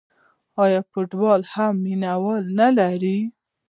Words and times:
آیا 0.63 0.81
فوتبال 0.91 1.41
هم 1.53 1.73
مینه 1.83 2.13
وال 2.23 2.43
نلري؟ 2.57 3.19